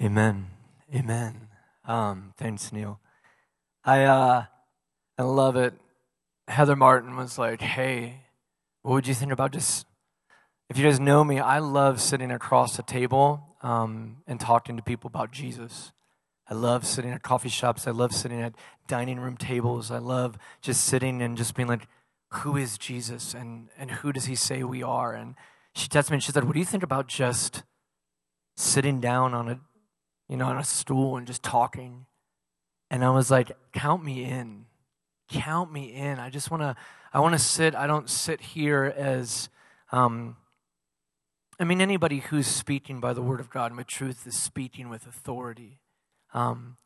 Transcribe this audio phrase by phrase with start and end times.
[0.00, 0.48] Amen.
[0.92, 1.48] Amen.
[1.86, 2.98] Um, thanks, Neil.
[3.84, 4.44] I uh,
[5.16, 5.74] I love it.
[6.48, 8.22] Heather Martin was like, "Hey,
[8.82, 9.86] what would you think about just?"
[10.68, 14.82] If you guys know me, I love sitting across the table um, and talking to
[14.82, 15.92] people about Jesus.
[16.48, 17.86] I love sitting at coffee shops.
[17.86, 18.54] I love sitting at
[18.88, 19.90] dining room tables.
[19.90, 21.86] I love just sitting and just being like,
[22.32, 23.32] "Who is Jesus?
[23.32, 25.36] And and who does He say we are?" And
[25.72, 27.62] she texted me and she said, "What do you think about just
[28.56, 29.60] sitting down on a
[30.34, 32.06] you know, on a stool and just talking.
[32.90, 34.64] And I was like, count me in.
[35.30, 36.18] Count me in.
[36.18, 36.74] I just want to,
[37.12, 39.48] I want to sit, I don't sit here as,
[39.92, 40.36] um,
[41.60, 44.88] I mean, anybody who's speaking by the word of God and with truth is speaking
[44.88, 45.78] with authority.
[46.32, 46.78] Um,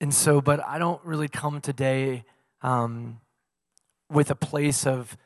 [0.00, 2.24] and so, but I don't really come today
[2.62, 3.20] um,
[4.10, 5.16] with a place of,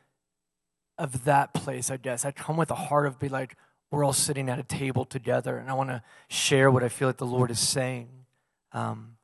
[0.99, 2.23] of that place, I guess.
[2.23, 3.57] I come with a heart of be like,
[3.91, 7.07] we're all sitting at a table together, and I want to share what I feel
[7.07, 8.09] like the Lord is saying.
[8.73, 9.17] Um,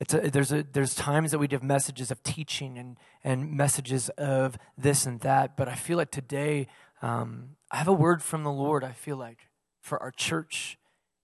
[0.00, 4.56] a, there's, a, there's times that we give messages of teaching and, and messages of
[4.76, 6.68] this and that, but I feel like today
[7.02, 9.48] um, I have a word from the Lord, I feel like,
[9.80, 10.78] for our church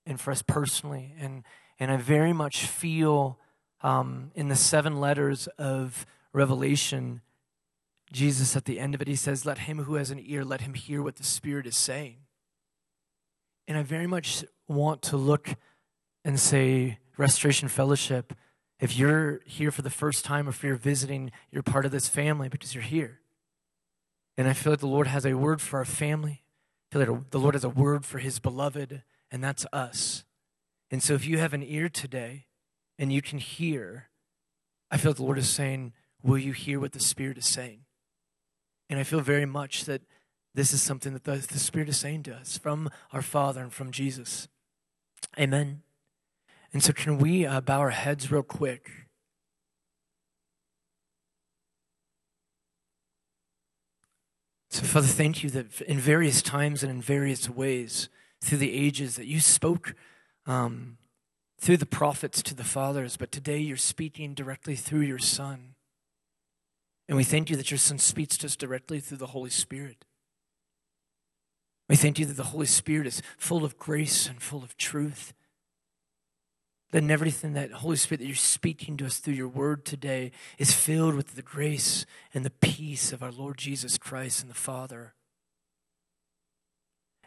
[0.07, 1.15] and for us personally.
[1.19, 1.45] And,
[1.79, 3.39] and I very much feel
[3.83, 7.21] um, in the seven letters of Revelation,
[8.13, 10.63] Jesus at the end of it, he says, Let him who has an ear, let
[10.63, 12.17] him hear what the Spirit is saying.
[13.69, 15.55] And I very much want to look
[16.25, 18.33] and say, Restoration Fellowship,
[18.81, 22.09] if you're here for the first time or if you're visiting, you're part of this
[22.09, 23.21] family because you're here.
[24.39, 26.45] And I feel like the Lord has a word for our family.
[26.91, 30.25] I feel like the Lord has a word for his beloved, and that's us.
[30.91, 32.47] And so if you have an ear today
[32.99, 34.09] and you can hear,
[34.91, 37.81] I feel like the Lord is saying, Will you hear what the Spirit is saying?
[38.89, 40.03] And I feel very much that
[40.55, 43.73] this is something that the, the Spirit is saying to us from our Father and
[43.73, 44.49] from Jesus.
[45.39, 45.83] Amen.
[46.73, 48.91] And so, can we uh, bow our heads real quick?
[54.71, 58.09] So, Father, thank you that in various times and in various ways
[58.41, 59.95] through the ages that you spoke
[60.47, 60.99] um,
[61.59, 65.75] through the prophets to the fathers, but today you're speaking directly through your Son.
[67.09, 70.05] And we thank you that your Son speaks to us directly through the Holy Spirit.
[71.89, 75.33] We thank you that the Holy Spirit is full of grace and full of truth.
[76.91, 80.33] That in everything that Holy Spirit that you're speaking to us through your word today
[80.59, 84.55] is filled with the grace and the peace of our Lord Jesus Christ and the
[84.55, 85.15] Father.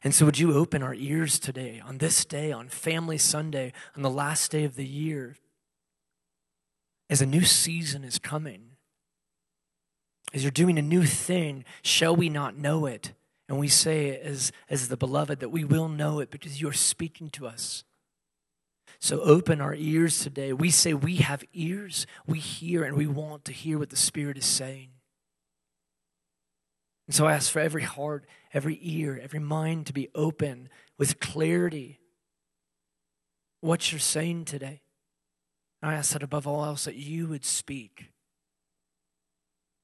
[0.03, 4.01] And so, would you open our ears today, on this day, on Family Sunday, on
[4.01, 5.37] the last day of the year,
[7.07, 8.71] as a new season is coming?
[10.33, 13.13] As you're doing a new thing, shall we not know it?
[13.51, 17.29] And we say, as, as the beloved, that we will know it because you're speaking
[17.31, 17.83] to us.
[19.01, 20.53] So open our ears today.
[20.53, 24.37] We say we have ears, we hear, and we want to hear what the Spirit
[24.37, 24.91] is saying.
[27.07, 31.19] And so I ask for every heart, every ear, every mind to be open with
[31.19, 31.99] clarity.
[33.59, 34.79] What you're saying today.
[35.83, 38.11] I ask that above all else that you would speak,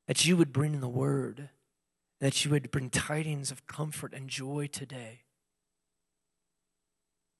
[0.07, 1.49] that you would bring the word
[2.19, 5.21] that you would bring tidings of comfort and joy today.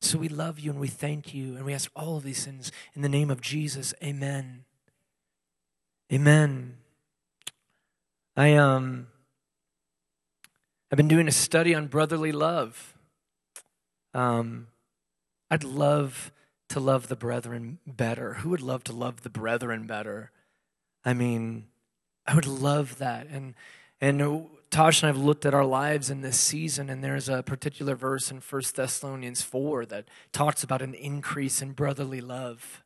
[0.02, 2.72] So we love you and we thank you and we ask all of these things
[2.94, 3.94] in the name of Jesus.
[4.04, 4.66] Amen.
[6.14, 6.78] Amen.
[8.36, 9.08] I um
[10.92, 12.94] I've been doing a study on brotherly love.
[14.14, 14.68] Um
[15.50, 16.32] I'd love
[16.70, 18.36] to love the brethren better.
[18.36, 20.32] Who would love to love the brethren better?
[21.04, 21.68] I mean,
[22.26, 23.28] I would love that.
[23.28, 23.56] And
[24.00, 24.18] and
[24.70, 27.96] Tosh and I have looked at our lives in this season, and there's a particular
[27.96, 32.84] verse in 1 Thessalonians 4 that talks about an increase in brotherly love.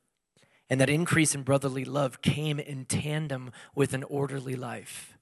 [0.70, 5.18] And that increase in brotherly love came in tandem with an orderly life.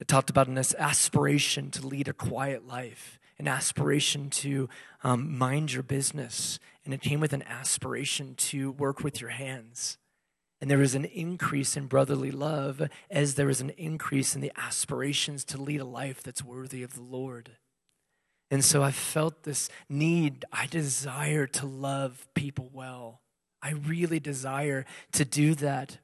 [0.00, 4.68] It talked about an aspiration to lead a quiet life, an aspiration to
[5.04, 9.98] um, mind your business, and it came with an aspiration to work with your hands.
[10.60, 14.52] And there is an increase in brotherly love as there is an increase in the
[14.56, 17.52] aspirations to lead a life that's worthy of the Lord.
[18.50, 20.44] And so I felt this need.
[20.52, 23.20] I desire to love people well.
[23.62, 25.98] I really desire to do that.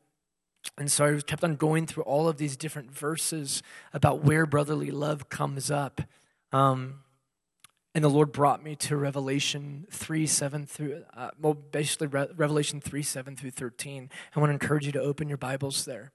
[0.79, 3.63] And so I kept on going through all of these different verses
[3.93, 6.01] about where brotherly love comes up.
[6.53, 7.01] Um,
[7.95, 12.81] and the Lord brought me to Revelation 3 7 through, uh, well, basically Re- Revelation
[12.81, 14.11] 3 7 through 13.
[14.35, 16.13] I want to encourage you to open your Bibles there.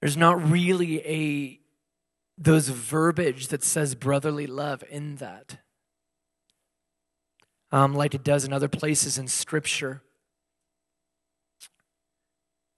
[0.00, 1.60] There's not really a
[2.38, 5.58] those verbiage that says brotherly love in that.
[7.72, 10.02] um, like it does in other places in Scripture.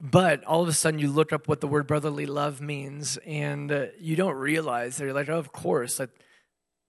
[0.01, 3.71] But all of a sudden, you look up what the word brotherly love means, and
[3.73, 6.11] uh, you don't realize that you're like, oh, of course, like,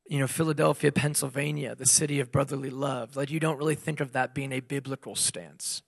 [0.08, 3.16] you know, Philadelphia, Pennsylvania, the city of brotherly love.
[3.16, 5.82] Like, you don't really think of that being a biblical stance.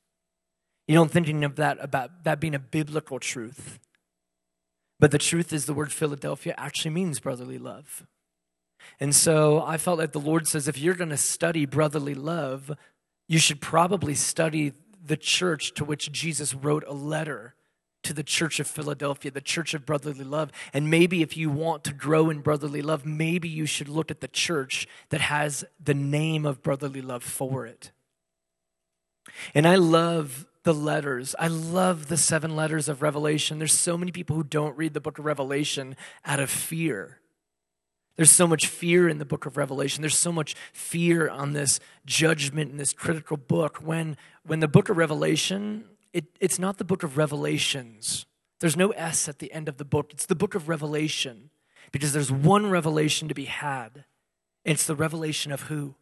[0.88, 3.80] You don't thinking of that about that being a biblical truth.
[5.00, 8.06] But the truth is, the word Philadelphia actually means brotherly love.
[9.00, 12.72] And so I felt like the Lord says if you're going to study brotherly love,
[13.28, 17.56] you should probably study the church to which Jesus wrote a letter
[18.04, 20.52] to the church of Philadelphia, the church of brotherly love.
[20.74, 24.22] And maybe if you want to grow in brotherly love, maybe you should look at
[24.22, 27.92] the church that has the name of brotherly love for it.
[29.54, 31.36] And I love the letters.
[31.40, 33.60] I love the seven letters of Revelation.
[33.60, 35.96] There's so many people who don't read the book of Revelation
[36.26, 37.21] out of fear.
[38.18, 40.02] There's so much fear in the book of Revelation.
[40.02, 43.78] There's so much fear on this judgment in this critical book.
[43.78, 48.26] When, when the book of Revelation, it, it's not the book of Revelations.
[48.60, 50.12] There's no S at the end of the book.
[50.12, 51.50] It's the book of Revelation
[51.92, 54.06] because there's one revelation to be had.
[54.64, 55.96] It's the revelation of who?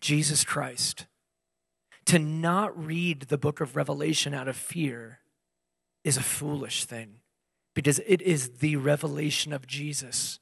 [0.00, 1.06] Jesus Christ.
[2.06, 5.20] To not read the book of Revelation out of fear
[6.02, 7.20] is a foolish thing
[7.74, 10.40] because it is the revelation of Jesus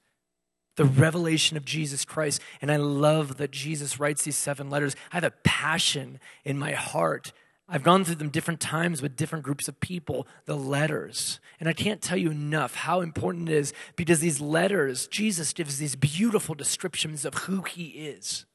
[0.77, 2.41] the revelation of Jesus Christ.
[2.63, 4.95] And I love that Jesus writes these seven letters.
[5.13, 7.33] I have a passion in my heart.
[7.69, 11.41] I've gone through them different times with different groups of people, the letters.
[11.59, 15.79] And I can't tell you enough how important it is because these letters, Jesus gives
[15.79, 18.47] these beautiful descriptions of who he is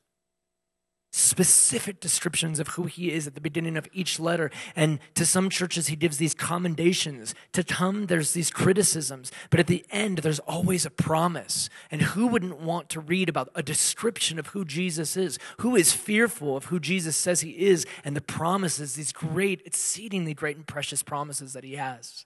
[1.11, 4.49] specific descriptions of who he is at the beginning of each letter.
[4.75, 7.35] And to some churches, he gives these commendations.
[7.53, 9.31] To some, there's these criticisms.
[9.49, 11.69] But at the end, there's always a promise.
[11.91, 15.37] And who wouldn't want to read about a description of who Jesus is?
[15.59, 20.33] Who is fearful of who Jesus says he is and the promises, these great, exceedingly
[20.33, 22.25] great and precious promises that he has?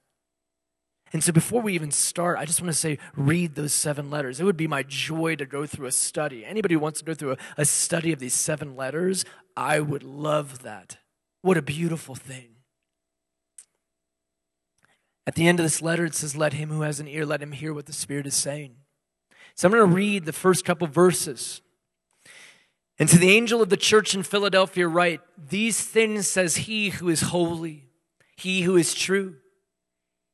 [1.16, 4.42] And so before we even start, I just want to say, read those seven letters.
[4.42, 6.44] It would be my joy to go through a study.
[6.44, 9.24] Anybody who wants to go through a, a study of these seven letters,
[9.56, 10.98] I would love that.
[11.42, 12.56] What a beautiful thing.
[15.26, 17.42] At the end of this letter, it says, Let him who has an ear, let
[17.42, 18.76] him hear what the Spirit is saying.
[19.56, 21.62] So I'm going to read the first couple verses.
[23.00, 27.08] And to the angel of the church in Philadelphia, write, These things says he who
[27.08, 27.86] is holy,
[28.36, 29.38] he who is true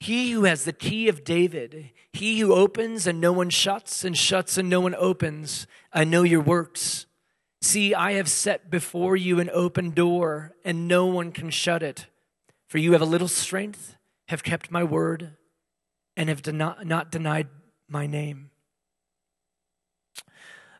[0.01, 4.17] he who has the key of David, he who opens and no one shuts, and
[4.17, 7.05] shuts and no one opens, I know your works.
[7.61, 12.07] See, I have set before you an open door, and no one can shut it.
[12.67, 13.95] For you have a little strength,
[14.29, 15.37] have kept my word,
[16.17, 17.49] and have den- not denied
[17.87, 18.49] my name.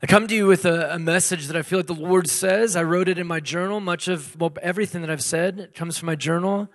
[0.02, 2.76] I come to you with a, a, message that I feel like the Lord says.
[2.76, 3.82] I wrote it in my journal.
[3.82, 6.70] Much of well, everything that I've said comes from my journal.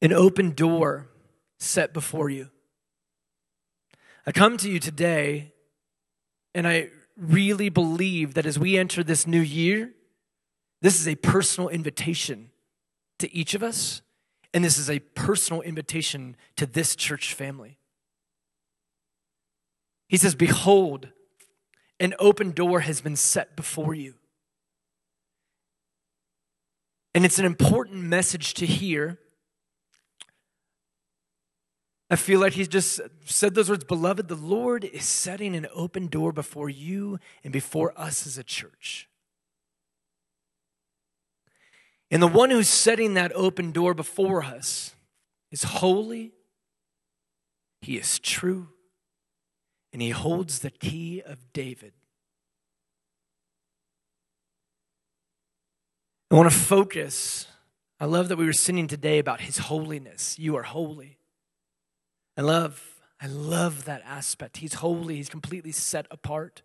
[0.00, 1.09] An open door
[1.60, 2.50] set before you.
[4.26, 5.52] I come to you today,
[6.54, 9.92] and I really believe that as we enter this new year,
[10.82, 12.50] this is a personal invitation
[13.18, 14.02] to each of us,
[14.52, 17.78] and this is a personal invitation to this church family.
[20.08, 21.08] He says, Behold,
[22.00, 24.14] an open door has been set before you.
[27.14, 29.18] And it's an important message to hear
[32.12, 36.08] I feel like he's just said those words Beloved, the Lord is setting an open
[36.08, 39.08] door before you and before us as a church.
[42.10, 44.96] And the one who's setting that open door before us
[45.52, 46.32] is holy,
[47.80, 48.70] he is true,
[49.92, 51.92] and he holds the key of David.
[56.32, 57.46] I want to focus.
[58.00, 60.36] I love that we were singing today about his holiness.
[60.38, 61.19] You are holy.
[62.40, 64.56] I love, I love that aspect.
[64.56, 66.62] He's holy, he's completely set apart.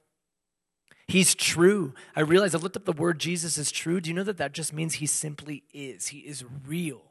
[1.05, 1.93] He's true.
[2.15, 3.99] I realized I looked up the word Jesus is true.
[3.99, 6.07] Do you know that that just means he simply is?
[6.07, 7.01] He is real.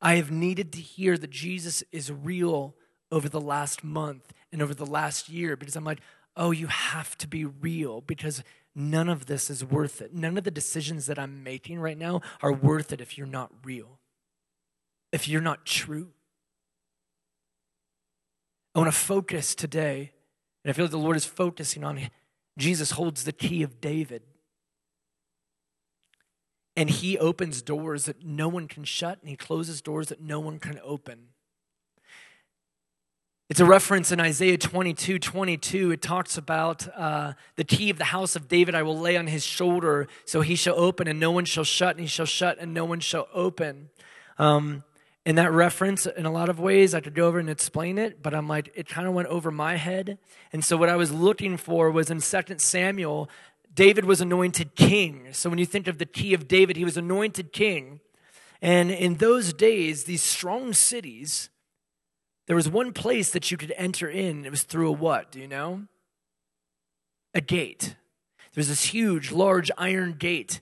[0.00, 2.76] I have needed to hear that Jesus is real
[3.12, 6.00] over the last month and over the last year because I'm like,
[6.38, 8.42] oh, you have to be real because
[8.74, 10.14] none of this is worth it.
[10.14, 13.52] None of the decisions that I'm making right now are worth it if you're not
[13.62, 13.98] real,
[15.12, 16.14] if you're not true.
[18.74, 20.12] I want to focus today,
[20.64, 22.08] and I feel like the Lord is focusing on
[22.58, 24.22] Jesus holds the key of David.
[26.76, 30.40] And he opens doors that no one can shut, and he closes doors that no
[30.40, 31.28] one can open.
[33.48, 35.92] It's a reference in Isaiah 22 22.
[35.92, 39.28] It talks about uh, the key of the house of David I will lay on
[39.28, 42.58] his shoulder, so he shall open and no one shall shut, and he shall shut
[42.58, 43.90] and no one shall open.
[44.38, 44.82] Um,
[45.26, 48.22] in that reference, in a lot of ways, I could go over and explain it,
[48.22, 50.18] but I'm like, it kind of went over my head.
[50.52, 53.30] And so what I was looking for was in 2 Samuel,
[53.72, 55.28] David was anointed king.
[55.32, 58.00] So when you think of the key of David, he was anointed king.
[58.60, 61.48] And in those days, these strong cities,
[62.46, 64.44] there was one place that you could enter in.
[64.44, 65.32] It was through a what?
[65.32, 65.84] Do you know?
[67.32, 67.96] A gate.
[68.52, 70.60] There's this huge, large iron gate.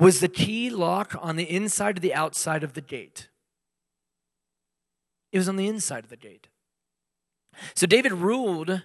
[0.00, 3.28] Was the key lock on the inside or the outside of the gate?
[5.32, 6.48] It was on the inside of the gate.
[7.74, 8.82] So David ruled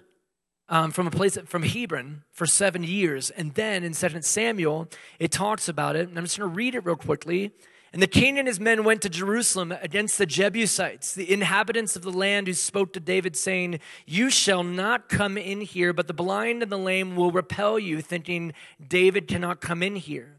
[0.68, 4.88] um, from a place from Hebron for seven years, and then in Second Samuel
[5.18, 6.08] it talks about it.
[6.08, 7.52] And I'm just going to read it real quickly.
[7.90, 12.02] And the king and his men went to Jerusalem against the Jebusites, the inhabitants of
[12.02, 16.12] the land, who spoke to David, saying, You shall not come in here, but the
[16.12, 18.52] blind and the lame will repel you, thinking,
[18.86, 20.36] David cannot come in here.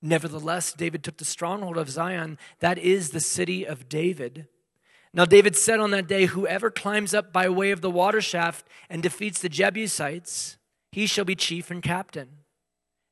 [0.00, 4.46] Nevertheless, David took the stronghold of Zion, that is the city of David.
[5.16, 8.66] Now, David said on that day, Whoever climbs up by way of the water shaft
[8.90, 10.58] and defeats the Jebusites,
[10.90, 12.28] he shall be chief and captain.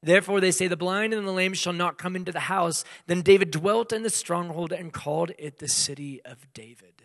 [0.03, 2.85] Therefore, they say, The blind and the lame shall not come into the house.
[3.07, 7.05] Then David dwelt in the stronghold and called it the city of David.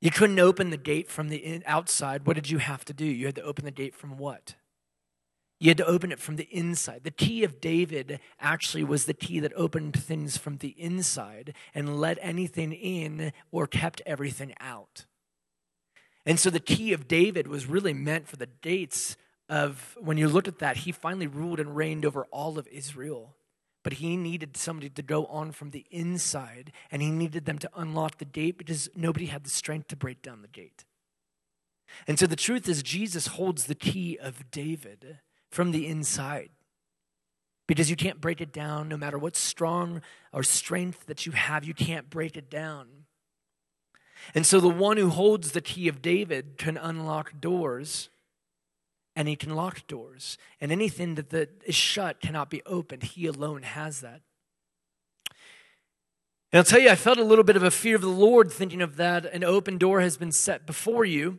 [0.00, 2.26] You couldn't open the gate from the outside.
[2.26, 3.06] What did you have to do?
[3.06, 4.56] You had to open the gate from what?
[5.64, 7.04] You had to open it from the inside.
[7.04, 11.98] The key of David actually was the key that opened things from the inside and
[11.98, 15.06] let anything in or kept everything out.
[16.26, 19.16] And so the key of David was really meant for the gates
[19.48, 23.34] of when you look at that, he finally ruled and reigned over all of Israel.
[23.82, 27.70] But he needed somebody to go on from the inside, and he needed them to
[27.74, 30.84] unlock the gate because nobody had the strength to break down the gate.
[32.06, 35.20] And so the truth is, Jesus holds the key of David
[35.54, 36.50] from the inside
[37.66, 41.64] because you can't break it down no matter what strong or strength that you have,
[41.64, 42.88] you can't break it down.
[44.34, 48.10] And so the one who holds the key of David can unlock doors
[49.14, 50.38] and he can lock doors.
[50.60, 53.04] And anything that, that is shut cannot be opened.
[53.04, 54.22] He alone has that.
[56.52, 58.50] And I'll tell you, I felt a little bit of a fear of the Lord
[58.50, 59.24] thinking of that.
[59.26, 61.38] An open door has been set before you.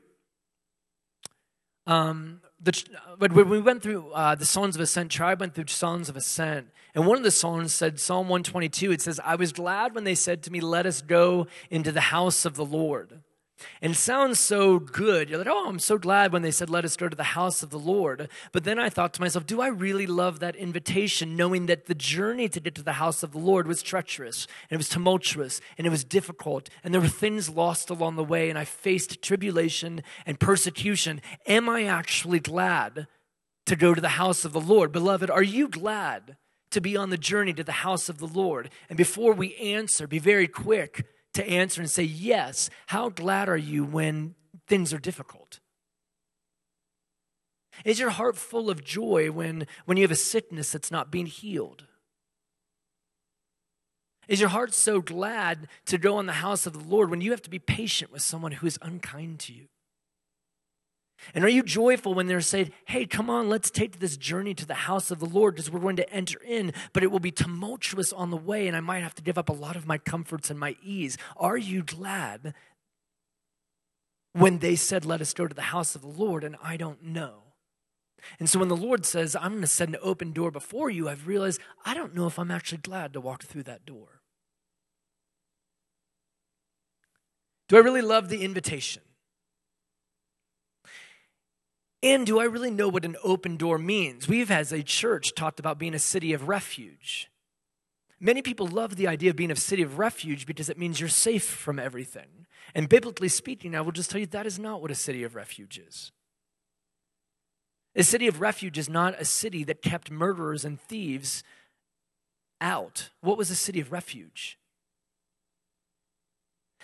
[1.85, 2.83] Um, the,
[3.17, 6.17] but when we went through uh, the Songs of Ascent, tribe went through Songs of
[6.17, 10.05] Ascent, and one of the songs said, Psalm 122, it says, I was glad when
[10.05, 13.21] they said to me, Let us go into the house of the Lord.
[13.81, 15.29] And sounds so good.
[15.29, 17.63] You're like, oh, I'm so glad when they said, let us go to the house
[17.63, 18.29] of the Lord.
[18.51, 21.95] But then I thought to myself, do I really love that invitation, knowing that the
[21.95, 25.61] journey to get to the house of the Lord was treacherous, and it was tumultuous,
[25.77, 29.21] and it was difficult, and there were things lost along the way, and I faced
[29.21, 31.21] tribulation and persecution.
[31.47, 33.07] Am I actually glad
[33.65, 34.91] to go to the house of the Lord?
[34.91, 36.35] Beloved, are you glad
[36.71, 38.69] to be on the journey to the house of the Lord?
[38.89, 43.57] And before we answer, be very quick to answer and say, Yes, how glad are
[43.57, 44.35] you when
[44.67, 45.59] things are difficult?
[47.83, 51.25] Is your heart full of joy when, when you have a sickness that's not being
[51.25, 51.83] healed?
[54.27, 57.31] Is your heart so glad to go in the house of the Lord when you
[57.31, 59.67] have to be patient with someone who is unkind to you?
[61.33, 64.65] And are you joyful when they're saying, hey, come on, let's take this journey to
[64.65, 67.31] the house of the Lord because we're going to enter in, but it will be
[67.31, 69.97] tumultuous on the way and I might have to give up a lot of my
[69.97, 71.17] comforts and my ease?
[71.37, 72.53] Are you glad
[74.33, 77.03] when they said, let us go to the house of the Lord and I don't
[77.03, 77.43] know?
[78.39, 81.07] And so when the Lord says, I'm going to set an open door before you,
[81.07, 84.21] I've realized I don't know if I'm actually glad to walk through that door.
[87.67, 89.01] Do I really love the invitation?
[92.05, 94.27] And do I really know what an open door means?
[94.27, 97.31] We've, as a church, talked about being a city of refuge.
[98.19, 101.09] Many people love the idea of being a city of refuge because it means you're
[101.09, 102.45] safe from everything.
[102.75, 105.33] And biblically speaking, I will just tell you that is not what a city of
[105.33, 106.11] refuge is.
[107.95, 111.43] A city of refuge is not a city that kept murderers and thieves
[112.61, 113.09] out.
[113.21, 114.59] What was a city of refuge?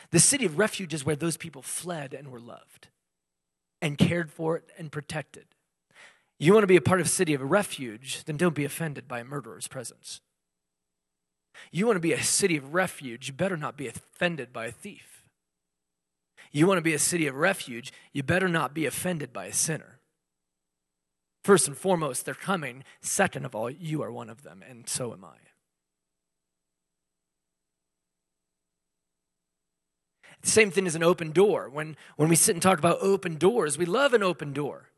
[0.09, 2.87] The city of refuge is where those people fled and were loved
[3.81, 5.45] and cared for and protected.
[6.39, 9.07] You want to be a part of a city of refuge, then don't be offended
[9.07, 10.21] by a murderer's presence.
[11.71, 14.71] You want to be a city of refuge, you better not be offended by a
[14.71, 15.23] thief.
[16.51, 19.53] You want to be a city of refuge, you better not be offended by a
[19.53, 19.99] sinner.
[21.43, 22.83] First and foremost, they're coming.
[23.01, 25.50] Second of all, you are one of them, and so am I.
[30.43, 31.69] same thing as an open door.
[31.69, 34.89] When, when we sit and talk about open doors, we love an open door.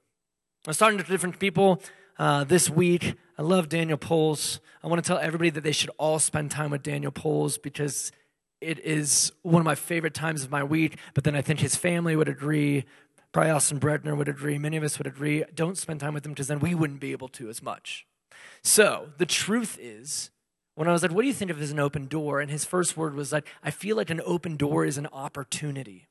[0.65, 1.81] I was talking to different people
[2.17, 3.15] uh, this week.
[3.37, 4.59] I love Daniel Poles.
[4.83, 8.11] I want to tell everybody that they should all spend time with Daniel Poles because
[8.61, 10.97] it is one of my favorite times of my week.
[11.13, 12.85] But then I think his family would agree.
[13.31, 14.57] Probably Austin Bretner would agree.
[14.57, 15.43] Many of us would agree.
[15.53, 18.05] Don't spend time with him because then we wouldn't be able to as much.
[18.61, 20.29] So the truth is,
[20.75, 22.39] when I was like, What do you think of as an open door?
[22.39, 26.07] And his first word was like, I feel like an open door is an opportunity.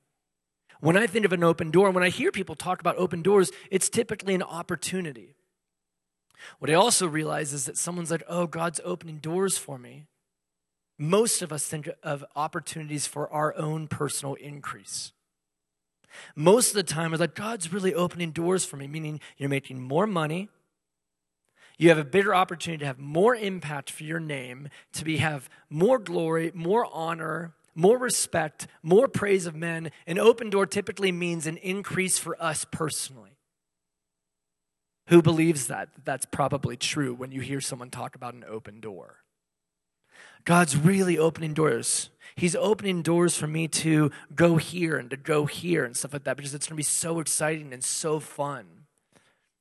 [0.81, 3.53] When I think of an open door, when I hear people talk about open doors,
[3.71, 5.35] it's typically an opportunity.
[6.59, 10.07] What I also realize is that someone's like, Oh, God's opening doors for me.
[10.99, 15.13] Most of us think of opportunities for our own personal increase.
[16.37, 19.81] Most of the time, it's like, God's really opening doors for me, meaning you're making
[19.81, 20.51] more money,
[21.79, 25.49] you have a bigger opportunity to have more impact for your name, to be have
[25.71, 29.91] more glory, more honor, more respect, more praise of men.
[30.07, 33.39] An open door typically means an increase for us personally.
[35.09, 35.89] Who believes that?
[36.05, 39.17] That's probably true when you hear someone talk about an open door.
[40.45, 42.11] God's really opening doors.
[42.35, 46.25] He's opening doors for me to go here and to go here and stuff like
[46.25, 48.82] that because it's going to be so exciting and so fun.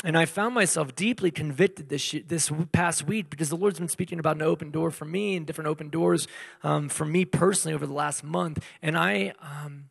[0.03, 4.20] And I found myself deeply convicted this, this past week because the Lord's been speaking
[4.20, 6.27] about an open door for me and different open doors
[6.63, 8.63] um, for me personally over the last month.
[8.81, 9.89] And I, um,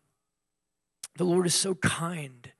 [1.16, 2.52] the Lord is so kind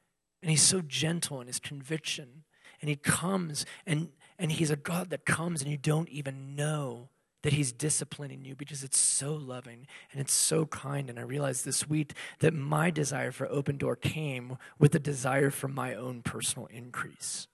[0.43, 2.45] and He's so gentle in His conviction.
[2.81, 7.09] And He comes and, and He's a God that comes and you don't even know
[7.43, 11.09] that he's disciplining you because it's so loving and it's so kind.
[11.09, 15.51] And I realized this week that my desire for open door came with a desire
[15.51, 17.49] for my own personal increase.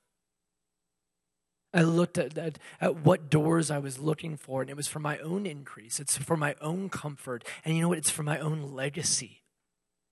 [1.73, 4.99] I looked at, at, at what doors I was looking for, and it was for
[4.99, 6.00] my own increase.
[6.00, 7.45] It's for my own comfort.
[7.64, 7.99] And you know what?
[7.99, 9.43] It's for my own legacy.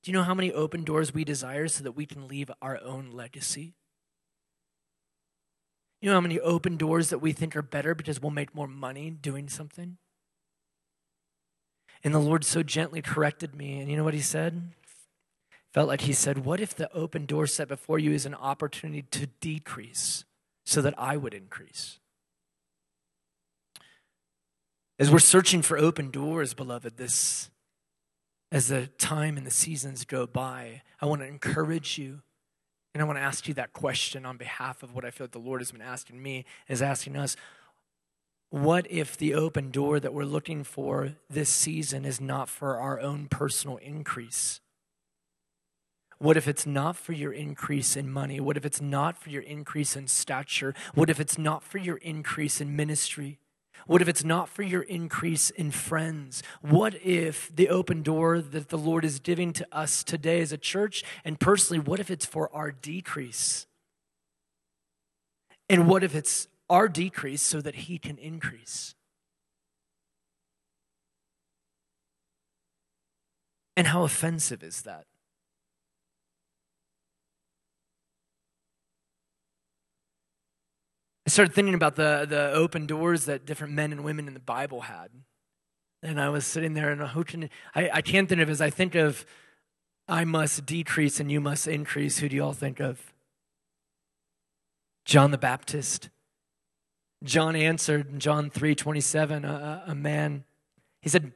[0.02, 2.78] Do you know how many open doors we desire so that we can leave our
[2.82, 3.72] own legacy?
[6.04, 8.68] You know how many open doors that we think are better because we'll make more
[8.68, 9.96] money doing something?
[12.04, 13.80] And the Lord so gently corrected me.
[13.80, 14.72] And you know what He said?
[15.72, 19.00] Felt like He said, What if the open door set before you is an opportunity
[19.12, 20.26] to decrease
[20.66, 22.00] so that I would increase?
[24.98, 27.48] As we're searching for open doors, beloved, this
[28.52, 32.20] as the time and the seasons go by, I want to encourage you
[32.94, 35.32] and I want to ask you that question on behalf of what I feel like
[35.32, 37.34] the Lord has been asking me, is asking us.
[38.50, 43.00] What if the open door that we're looking for this season is not for our
[43.00, 44.60] own personal increase?
[46.18, 48.38] What if it's not for your increase in money?
[48.38, 50.72] What if it's not for your increase in stature?
[50.94, 53.40] What if it's not for your increase in ministry?
[53.86, 56.42] What if it's not for your increase in friends?
[56.62, 60.58] What if the open door that the Lord is giving to us today as a
[60.58, 63.66] church and personally, what if it's for our decrease?
[65.68, 68.94] And what if it's our decrease so that He can increase?
[73.76, 75.06] And how offensive is that?
[81.26, 84.40] I started thinking about the, the open doors that different men and women in the
[84.40, 85.08] Bible had.
[86.02, 87.02] And I was sitting there and
[87.74, 89.24] I, I can't think of as I think of
[90.06, 92.18] I must decrease and you must increase.
[92.18, 93.14] Who do you all think of?
[95.06, 96.10] John the Baptist.
[97.22, 100.44] John answered in John 3 27, a, a man,
[101.00, 101.32] he said,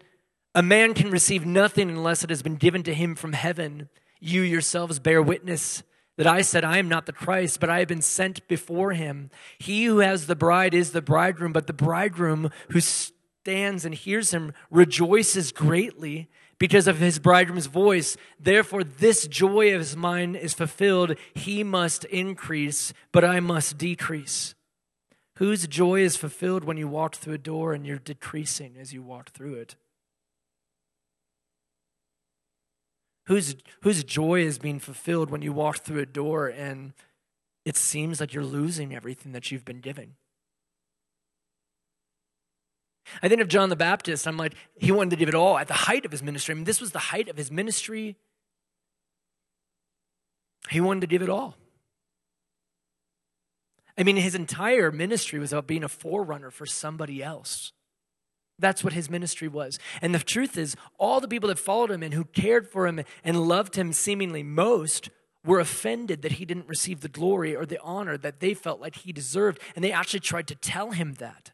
[0.55, 3.89] A man can receive nothing unless it has been given to him from heaven.
[4.21, 5.83] You yourselves bear witness
[6.19, 9.31] that I said, I am not the Christ, but I have been sent before him.
[9.57, 14.35] He who has the bride is the bridegroom, but the bridegroom who stands and hears
[14.35, 16.29] him rejoices greatly
[16.59, 18.17] because of his bridegroom's voice.
[18.39, 21.15] Therefore, this joy of his mine is fulfilled.
[21.35, 24.57] He must increase, but I must decrease.
[25.37, 29.03] Whose joy is fulfilled when you walk through a door and you're decreasing as you
[29.03, 29.77] walk through it?
[33.29, 36.95] Whose, whose joy is being fulfilled when you walk through a door and
[37.65, 40.15] it seems like you're losing everything that you've been giving.
[43.23, 45.69] I think of John the Baptist, I'm like, he wanted to give it all at
[45.69, 46.53] the height of his ministry.
[46.53, 48.17] I mean, this was the height of his ministry.
[50.71, 51.55] He wanted to give it all.
[53.99, 57.73] I mean, his entire ministry was about being a forerunner for somebody else.
[58.59, 59.79] That's what his ministry was.
[60.03, 63.03] And the truth is, all the people that followed him and who cared for him
[63.23, 65.11] and loved him seemingly most
[65.45, 68.97] were offended that he didn't receive the glory or the honor that they felt like
[68.97, 69.61] he deserved.
[69.77, 71.53] And they actually tried to tell him that.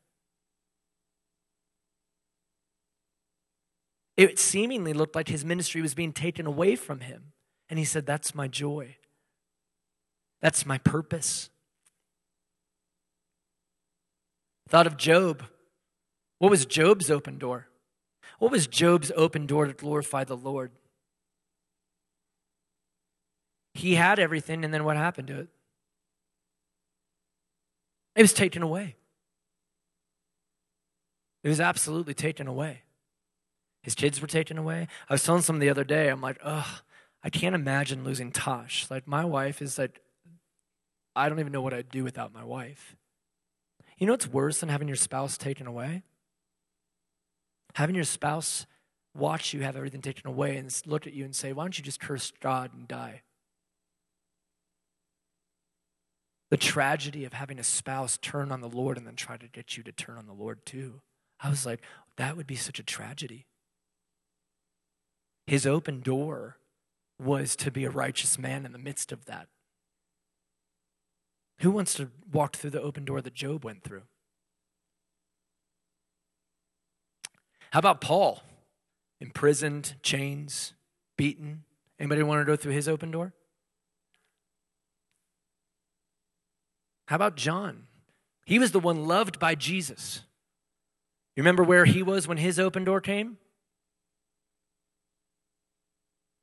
[4.16, 7.32] It seemingly looked like his ministry was being taken away from him.
[7.68, 8.96] And he said, That's my joy.
[10.40, 11.50] That's my purpose.
[14.68, 15.42] Thought of Job.
[16.44, 17.68] What was Job's open door?
[18.38, 20.72] What was Job's open door to glorify the Lord?
[23.72, 25.48] He had everything, and then what happened to it?
[28.14, 28.96] It was taken away.
[31.42, 32.82] It was absolutely taken away.
[33.82, 34.88] His kids were taken away.
[35.08, 36.82] I was telling some the other day, I'm like, ugh,
[37.22, 38.90] I can't imagine losing Tosh.
[38.90, 40.02] Like, my wife is like,
[41.16, 42.96] I don't even know what I'd do without my wife.
[43.96, 46.02] You know what's worse than having your spouse taken away?
[47.74, 48.66] Having your spouse
[49.16, 51.84] watch you have everything taken away and look at you and say, Why don't you
[51.84, 53.22] just curse God and die?
[56.50, 59.76] The tragedy of having a spouse turn on the Lord and then try to get
[59.76, 61.00] you to turn on the Lord too.
[61.40, 61.80] I was like,
[62.16, 63.46] that would be such a tragedy.
[65.46, 66.58] His open door
[67.20, 69.48] was to be a righteous man in the midst of that.
[71.60, 74.02] Who wants to walk through the open door that Job went through?
[77.74, 78.40] How about Paul?
[79.20, 80.74] Imprisoned, chains,
[81.16, 81.64] beaten.
[81.98, 83.32] Anybody want to go through his open door?
[87.08, 87.88] How about John?
[88.46, 90.22] He was the one loved by Jesus.
[91.34, 93.38] You remember where he was when his open door came?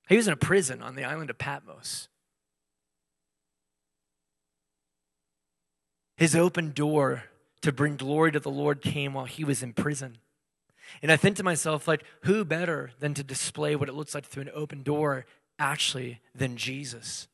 [0.10, 2.10] He was in a prison on the island of Patmos.
[6.18, 7.24] His open door
[7.62, 10.18] to bring glory to the Lord came while he was in prison.
[11.02, 14.26] And I think to myself, like, who better than to display what it looks like
[14.26, 15.26] through an open door
[15.60, 17.28] actually than Jesus?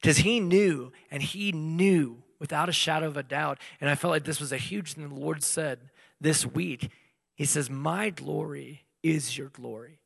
[0.00, 3.58] Because he knew, and he knew without a shadow of a doubt.
[3.80, 6.90] And I felt like this was a huge thing the Lord said this week.
[7.34, 10.00] He says, My glory is your glory.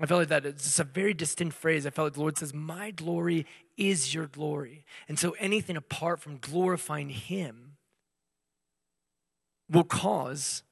[0.00, 1.86] I felt like that it's a very distinct phrase.
[1.86, 4.84] I felt like the Lord says, My glory is your glory.
[5.08, 7.63] And so anything apart from glorifying Him
[9.70, 10.62] will cause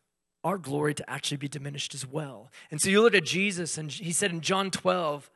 [0.45, 2.51] our glory to actually be diminished as well.
[2.71, 5.31] And so you look at Jesus, and He said in John 12,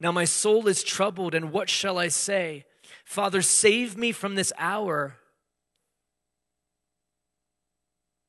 [0.00, 2.64] now my soul is troubled, and what shall I say?
[3.04, 5.16] Father, save me from this hour.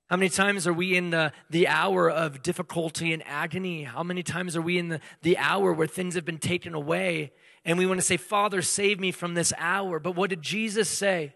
[0.09, 3.83] How many times are we in the, the hour of difficulty and agony?
[3.83, 7.31] How many times are we in the, the hour where things have been taken away
[7.65, 9.99] and we want to say, Father, save me from this hour?
[9.99, 11.33] But what did Jesus say?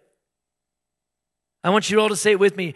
[1.64, 2.76] I want you all to say it with me.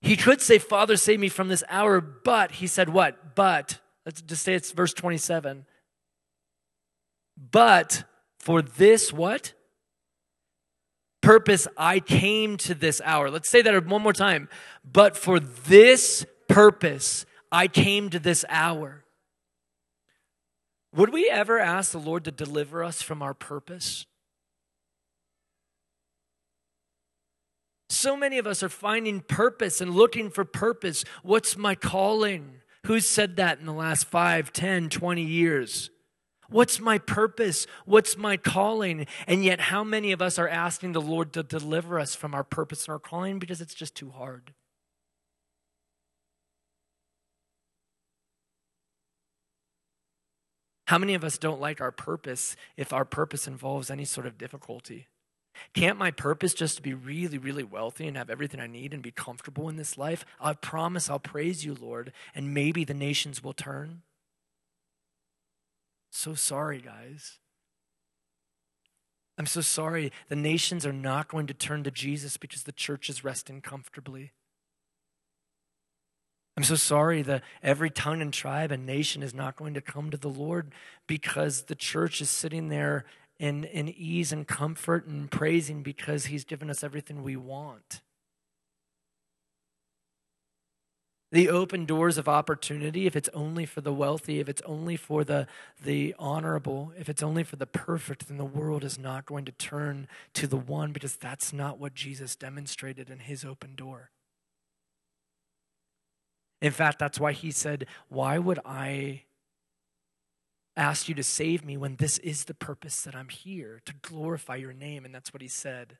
[0.00, 3.34] He could say, Father, save me from this hour, but he said, What?
[3.34, 5.66] But, let's just say it's verse 27.
[7.36, 8.04] But
[8.38, 9.52] for this what?
[11.20, 13.30] Purpose I came to this hour.
[13.30, 14.48] Let's say that one more time.
[14.84, 19.04] But for this purpose I came to this hour.
[20.94, 24.06] Would we ever ask the Lord to deliver us from our purpose?
[27.88, 31.04] So many of us are finding purpose and looking for purpose.
[31.22, 32.60] What's my calling?
[32.86, 35.90] Who's said that in the last 5, 10, 20 years?
[36.48, 37.66] What's my purpose?
[37.84, 39.06] What's my calling?
[39.26, 42.44] And yet, how many of us are asking the Lord to deliver us from our
[42.44, 44.52] purpose and our calling because it's just too hard?
[50.86, 54.38] How many of us don't like our purpose if our purpose involves any sort of
[54.38, 55.08] difficulty?
[55.74, 59.02] Can't my purpose just to be really, really wealthy and have everything I need and
[59.02, 60.24] be comfortable in this life?
[60.40, 64.02] I promise I'll praise you, Lord, and maybe the nations will turn.
[66.10, 67.38] So sorry, guys.
[69.38, 70.12] I'm so sorry.
[70.28, 74.32] The nations are not going to turn to Jesus because the church is resting comfortably.
[76.56, 80.10] I'm so sorry that every tongue and tribe and nation is not going to come
[80.10, 80.72] to the Lord
[81.06, 83.04] because the church is sitting there
[83.38, 88.00] in, in ease and comfort and praising because He's given us everything we want.
[91.32, 95.24] the open doors of opportunity, if it's only for the wealthy, if it's only for
[95.24, 95.46] the,
[95.82, 99.52] the honorable, if it's only for the perfect, then the world is not going to
[99.52, 104.10] turn to the one because that's not what Jesus demonstrated in his open door.
[106.62, 109.24] In fact, that's why he said, Why would I
[110.76, 114.56] ask you to save me when this is the purpose that I'm here to glorify
[114.56, 115.04] your name?
[115.04, 115.98] And that's what he said.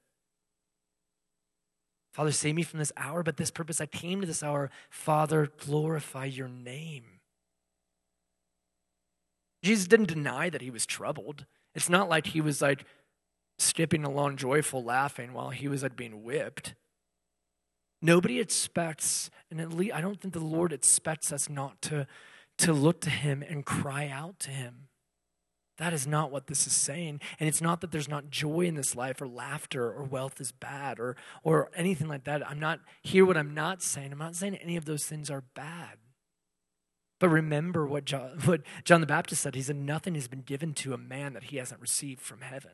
[2.12, 4.70] Father, save me from this hour, but this purpose I came to this hour.
[4.88, 7.04] Father, glorify your name.
[9.62, 11.44] Jesus didn't deny that he was troubled.
[11.74, 12.84] It's not like he was like
[13.58, 16.74] skipping along joyful laughing while he was like being whipped.
[18.00, 22.06] Nobody expects, and at least I don't think the Lord expects us not to,
[22.58, 24.88] to look to Him and cry out to Him.
[25.78, 27.20] That is not what this is saying.
[27.38, 30.52] And it's not that there's not joy in this life or laughter or wealth is
[30.52, 32.48] bad or, or anything like that.
[32.48, 34.12] I'm not, hear what I'm not saying.
[34.12, 35.98] I'm not saying any of those things are bad.
[37.18, 39.54] But remember what John, what John the Baptist said.
[39.54, 42.72] He said, Nothing has been given to a man that he hasn't received from heaven.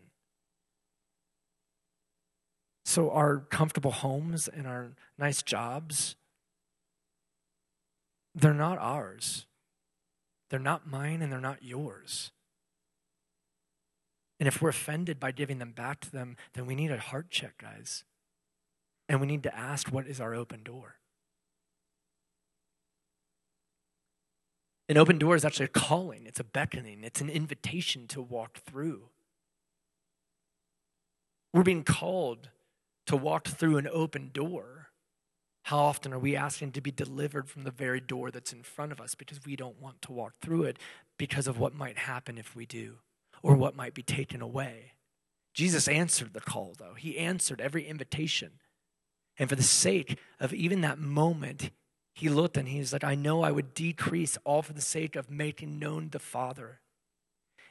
[2.85, 6.17] So, our comfortable homes and our nice jobs,
[8.35, 9.47] they're not ours.
[10.53, 12.31] They're not mine and they're not yours.
[14.39, 17.31] And if we're offended by giving them back to them, then we need a heart
[17.31, 18.05] check, guys.
[19.09, 20.97] And we need to ask, what is our open door?
[24.91, 28.59] An open door is actually a calling, it's a beckoning, it's an invitation to walk
[28.59, 29.05] through.
[31.55, 32.51] We're being called
[33.07, 34.82] to walk through an open door.
[35.65, 38.93] How often are we asking to be delivered from the very door that's in front
[38.93, 40.79] of us because we don't want to walk through it
[41.19, 42.97] because of what might happen if we do
[43.43, 44.93] or what might be taken away?
[45.55, 46.95] Jesus answered the call, though.
[46.95, 48.53] He answered every invitation.
[49.39, 51.71] And for the sake of even that moment,
[52.15, 55.31] he looked and he's like, I know I would decrease all for the sake of
[55.31, 56.81] making known the Father.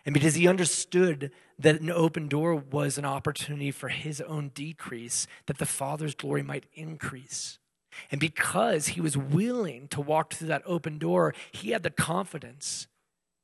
[0.06, 5.28] And because he understood that an open door was an opportunity for his own decrease,
[5.46, 7.60] that the Father's glory might increase.
[8.12, 12.88] And because he was willing to walk through that open door, he had the confidence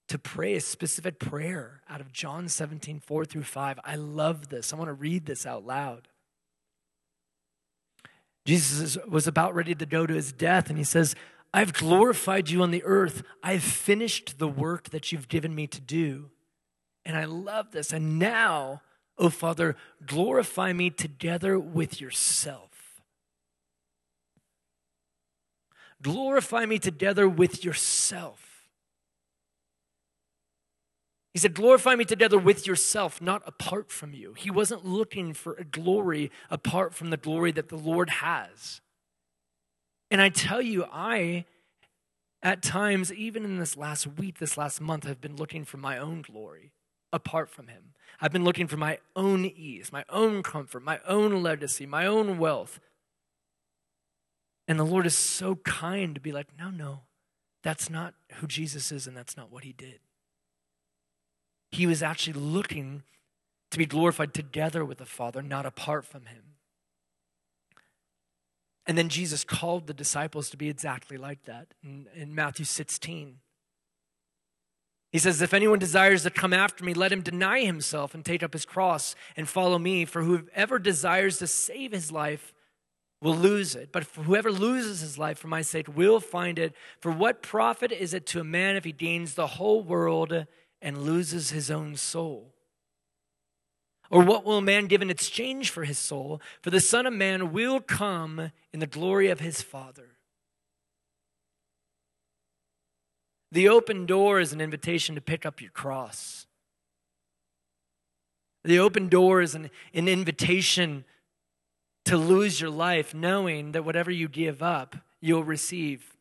[0.07, 3.79] to pray a specific prayer out of John 17, 4 through 5.
[3.83, 4.71] I love this.
[4.71, 6.07] I want to read this out loud.
[8.45, 11.15] Jesus was about ready to go to his death, and he says,
[11.53, 13.23] I've glorified you on the earth.
[13.43, 16.29] I've finished the work that you've given me to do.
[17.05, 17.91] And I love this.
[17.91, 18.81] And now,
[19.17, 22.66] oh Father, glorify me together with yourself.
[26.01, 28.47] Glorify me together with yourself.
[31.33, 34.33] He said, Glorify me together with yourself, not apart from you.
[34.33, 38.81] He wasn't looking for a glory apart from the glory that the Lord has.
[40.09, 41.45] And I tell you, I,
[42.41, 45.97] at times, even in this last week, this last month, have been looking for my
[45.97, 46.71] own glory
[47.13, 47.93] apart from Him.
[48.19, 52.39] I've been looking for my own ease, my own comfort, my own legacy, my own
[52.39, 52.79] wealth.
[54.67, 57.01] And the Lord is so kind to be like, no, no,
[57.63, 59.99] that's not who Jesus is, and that's not what He did.
[61.71, 63.03] He was actually looking
[63.71, 66.55] to be glorified together with the Father, not apart from him.
[68.85, 73.39] And then Jesus called the disciples to be exactly like that in, in, Matthew 16.
[75.11, 78.43] He says, If anyone desires to come after me, let him deny himself and take
[78.43, 80.05] up his cross and follow me.
[80.05, 82.53] For whoever desires to save his life
[83.21, 83.91] will lose it.
[83.91, 86.73] But whoever loses his life for my sake will find it.
[86.99, 90.45] For what profit is it to a man if he gains the whole world
[90.81, 92.53] and loses his own soul?
[94.09, 96.41] Or what will a man give in exchange for his soul?
[96.61, 100.17] For the Son of Man will come in the glory of his Father.
[103.51, 106.47] The open door is an invitation to pick up your cross.
[108.63, 111.05] The open door is an, an invitation
[112.07, 116.15] to lose your life, knowing that whatever you give up, you'll receive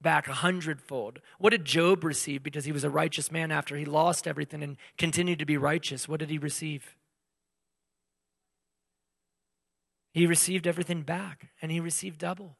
[0.00, 1.20] back a hundredfold.
[1.38, 4.76] What did Job receive because he was a righteous man after he lost everything and
[4.98, 6.08] continued to be righteous?
[6.08, 6.96] What did he receive?
[10.12, 12.56] He received everything back and he received double.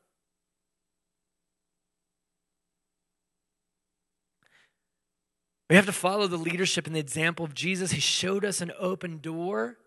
[5.71, 7.93] We have to follow the leadership and the example of Jesus.
[7.93, 9.79] He showed us an open door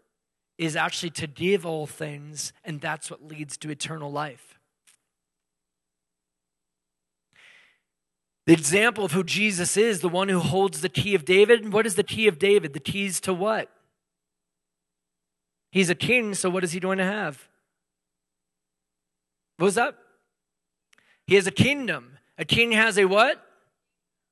[0.57, 4.57] is actually to give all things, and that's what leads to eternal life.
[8.47, 11.73] The example of who Jesus is, the one who holds the key of David.
[11.73, 12.73] What is the key of David?
[12.73, 13.69] The keys to what?
[15.69, 17.49] He's a king, so what is he going to have?
[19.57, 19.95] What was that?
[21.25, 22.17] He has a kingdom.
[22.37, 23.43] A king has a what?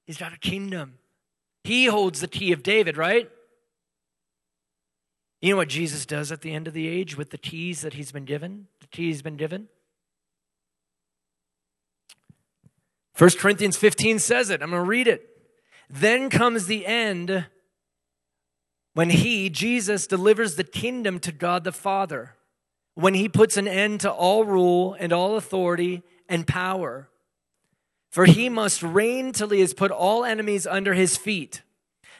[0.07, 0.97] He's got a kingdom.
[1.65, 3.29] He holds the key of David, right?
[5.45, 7.93] You know what Jesus does at the end of the age with the keys that
[7.93, 8.65] he's been given?
[8.81, 9.67] The keys He's been given?
[13.15, 14.63] 1 Corinthians 15 says it.
[14.63, 15.29] I'm going to read it.
[15.88, 17.45] Then comes the end
[18.95, 22.34] when he, Jesus, delivers the kingdom to God the Father,
[22.95, 27.08] when he puts an end to all rule and all authority and power.
[28.10, 31.62] For he must reign till he has put all enemies under his feet.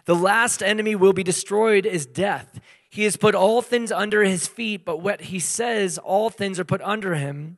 [0.05, 2.59] The last enemy will be destroyed is death.
[2.95, 6.63] He has put all things under his feet, but what he says, all things are
[6.63, 7.58] put under him.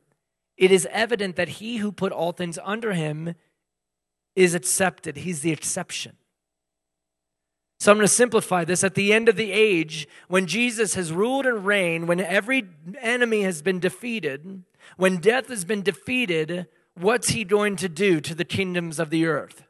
[0.56, 3.36] it is evident that he who put all things under him
[4.34, 5.18] is accepted.
[5.18, 6.16] He's the exception.
[7.78, 8.82] So I'm going to simplify this.
[8.82, 12.64] At the end of the age, when Jesus has ruled and reigned, when every
[13.00, 14.64] enemy has been defeated,
[14.96, 19.24] when death has been defeated, what's he going to do to the kingdoms of the
[19.26, 19.67] earth?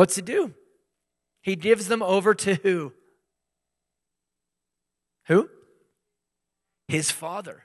[0.00, 0.54] What's he do?
[1.42, 2.94] He gives them over to who?
[5.26, 5.50] Who?
[6.88, 7.64] His father.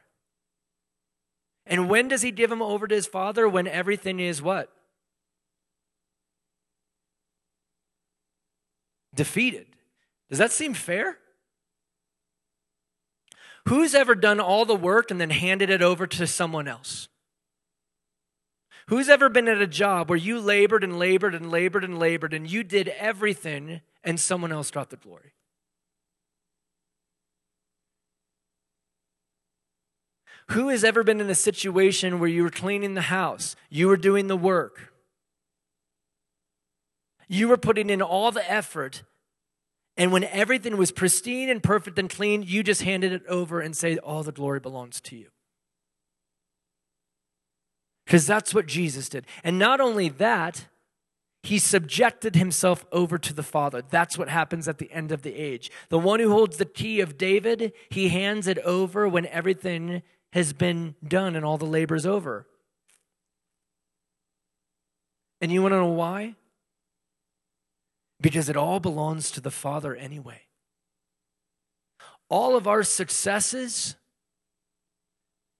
[1.65, 3.47] And when does he give him over to his father?
[3.47, 4.69] When everything is what?
[9.15, 9.67] Defeated.
[10.29, 11.17] Does that seem fair?
[13.69, 17.07] Who's ever done all the work and then handed it over to someone else?
[18.87, 22.33] Who's ever been at a job where you labored and labored and labored and labored
[22.33, 25.33] and you did everything and someone else got the glory?
[30.51, 33.97] Who has ever been in a situation where you were cleaning the house, you were
[33.97, 34.93] doing the work,
[37.27, 39.01] you were putting in all the effort,
[39.97, 43.75] and when everything was pristine and perfect and clean, you just handed it over and
[43.75, 45.29] say, All the glory belongs to you.
[48.05, 49.25] Because that's what Jesus did.
[49.43, 50.67] And not only that,
[51.43, 53.81] he subjected himself over to the Father.
[53.87, 55.71] That's what happens at the end of the age.
[55.89, 60.01] The one who holds the key of David, he hands it over when everything
[60.33, 62.47] has been done and all the labor is over.
[65.41, 66.35] And you want to know why?
[68.19, 70.41] Because it all belongs to the Father anyway.
[72.29, 73.95] All of our successes,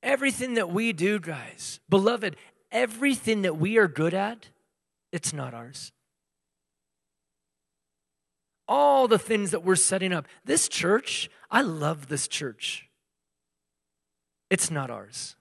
[0.05, 2.37] everything that we do, guys, beloved,
[2.71, 4.47] everything that we are good at,
[5.11, 5.91] it's not ours.
[8.67, 10.27] All the things that we're setting up.
[10.45, 12.87] This church, I love this church.
[14.49, 15.35] It's not ours.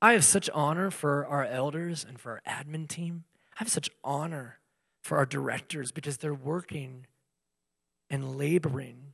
[0.00, 3.24] I have such honor for our elders and for our admin team.
[3.54, 4.58] I have such honor
[5.02, 7.06] for our directors because they're working
[8.10, 9.11] and laboring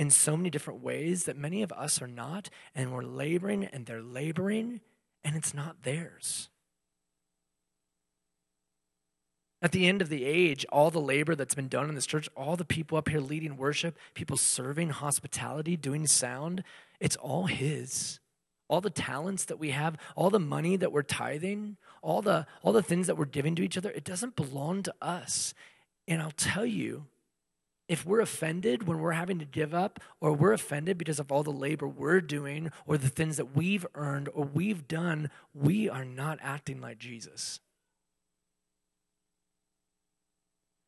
[0.00, 2.48] in so many different ways that many of us are not.
[2.74, 4.80] And we're laboring and they're laboring
[5.22, 6.48] and it's not theirs.
[9.60, 12.30] At the end of the age, all the labor that's been done in this church,
[12.34, 16.64] all the people up here leading worship, people serving hospitality, doing sound,
[16.98, 18.20] it's all His.
[18.70, 22.72] All the talents that we have, all the money that we're tithing, all the, all
[22.72, 25.52] the things that we're giving to each other, it doesn't belong to us.
[26.08, 27.04] And I'll tell you,
[27.90, 31.42] if we're offended when we're having to give up, or we're offended because of all
[31.42, 36.04] the labor we're doing, or the things that we've earned or we've done, we are
[36.04, 37.60] not acting like Jesus.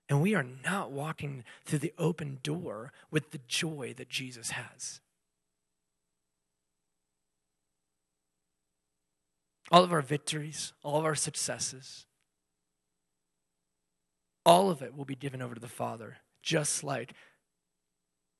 [0.08, 5.00] And we are not walking through the open door with the joy that Jesus has.
[9.72, 12.04] all of our victories, all of our successes,
[14.44, 17.14] all of it will be given over to the Father, just like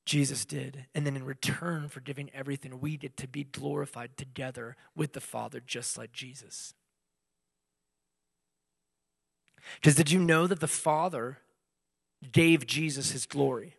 [0.05, 0.87] Jesus did.
[0.95, 5.21] And then in return for giving everything, we get to be glorified together with the
[5.21, 6.75] Father, just like Jesus.
[9.77, 11.39] Because did you know that the Father
[12.33, 13.77] gave Jesus his glory?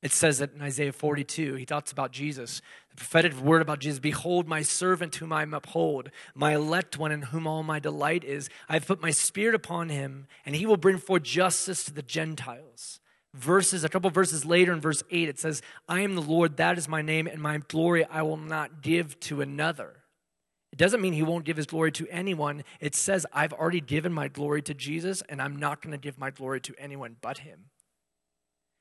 [0.00, 2.60] It says that in Isaiah 42, he talks about Jesus.
[2.90, 7.22] The prophetic word about Jesus Behold, my servant whom I uphold, my elect one in
[7.22, 8.50] whom all my delight is.
[8.68, 12.02] I have put my spirit upon him, and he will bring forth justice to the
[12.02, 13.00] Gentiles.
[13.34, 16.78] Verses, a couple verses later in verse 8, it says, I am the Lord, that
[16.78, 20.04] is my name, and my glory I will not give to another.
[20.72, 22.62] It doesn't mean he won't give his glory to anyone.
[22.80, 26.16] It says, I've already given my glory to Jesus, and I'm not going to give
[26.16, 27.66] my glory to anyone but him.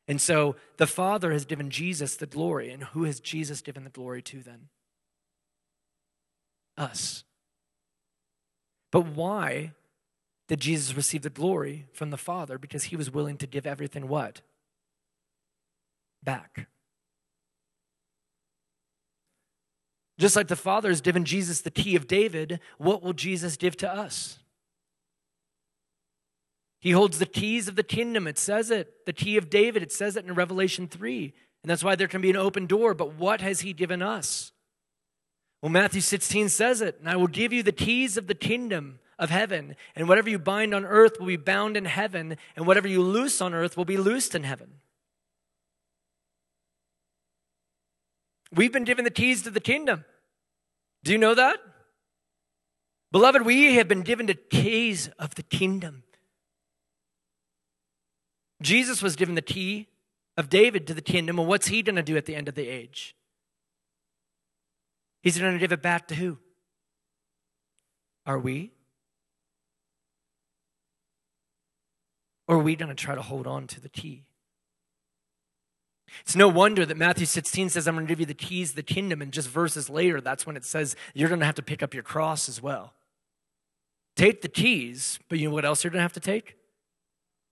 [0.08, 2.72] And so the Father has given Jesus the glory.
[2.72, 4.70] And who has Jesus given the glory to then?
[6.78, 7.24] Us.
[8.92, 9.72] But why
[10.48, 12.58] did Jesus receive the glory from the Father?
[12.58, 14.42] Because he was willing to give everything what?
[16.22, 16.68] Back.
[20.20, 23.76] Just like the Father has given Jesus the key of David, what will Jesus give
[23.78, 24.40] to us?
[26.80, 28.28] He holds the keys of the kingdom.
[28.28, 29.06] It says it.
[29.06, 29.82] The key of David.
[29.82, 31.34] It says it in Revelation 3.
[31.64, 32.94] And that's why there can be an open door.
[32.94, 34.52] But what has he given us?
[35.62, 36.98] Well, Matthew 16 says it.
[37.00, 39.76] And I will give you the keys of the kingdom of heaven.
[39.96, 42.38] And whatever you bind on earth will be bound in heaven.
[42.56, 44.80] And whatever you loose on earth will be loosed in heaven.
[48.52, 50.06] We've been given the keys to the kingdom.
[51.04, 51.58] Do you know that?
[53.12, 56.04] Beloved, we have been given the keys of the kingdom.
[58.62, 59.88] Jesus was given the key
[60.38, 61.38] of David to the kingdom.
[61.38, 63.16] And what's he going to do at the end of the age?
[65.22, 66.38] He's going to give it back to who?
[68.26, 68.72] Are we?
[72.54, 74.26] Or are we going to try to hold on to the key?
[76.22, 78.76] It's no wonder that Matthew 16 says, I'm going to give you the keys of
[78.76, 79.24] the kingdom.
[79.24, 81.96] And just verses later, that's when it says you're going to have to pick up
[81.96, 82.94] your cross as well.
[84.16, 86.56] Take the keys, but you know what else you're going to have to take?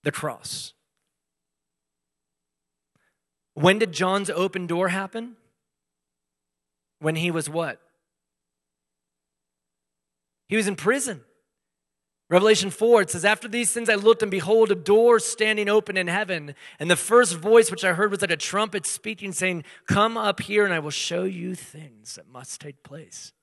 [0.03, 0.73] The cross.
[3.55, 5.35] When did John's open door happen?
[6.99, 7.81] When he was what?
[10.47, 11.21] He was in prison.
[12.31, 15.97] Revelation 4, it says, After these things I looked, and behold, a door standing open
[15.97, 16.55] in heaven.
[16.79, 20.39] And the first voice which I heard was like a trumpet speaking, saying, Come up
[20.39, 23.33] here, and I will show you things that must take place.